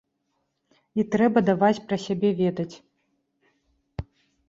І 1.01 1.05
трэба 1.17 1.39
даваць 1.51 1.83
пра 1.91 1.97
сябе 2.07 2.29
ведаць. 2.43 2.69